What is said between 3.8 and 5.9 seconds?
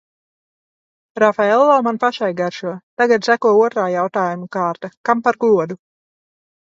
jautājumu kārta– kam par godu?